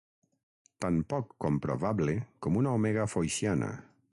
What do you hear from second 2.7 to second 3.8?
omega foixiana.